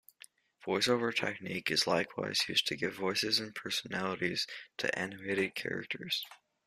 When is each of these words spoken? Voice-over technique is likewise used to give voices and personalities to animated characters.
Voice-over 0.65 1.11
technique 1.11 1.69
is 1.69 1.85
likewise 1.85 2.49
used 2.49 2.65
to 2.65 2.75
give 2.75 2.95
voices 2.95 3.37
and 3.39 3.53
personalities 3.53 4.47
to 4.77 4.97
animated 4.97 5.53
characters. 5.53 6.25